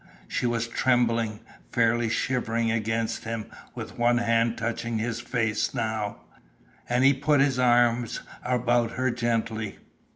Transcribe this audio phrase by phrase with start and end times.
[0.27, 1.41] She was trembling,
[1.71, 6.21] fairly shivering against him, with one hand touching his face now,
[6.89, 9.77] and he put his arms about her gently.